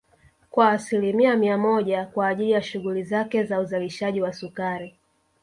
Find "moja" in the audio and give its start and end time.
1.57-2.05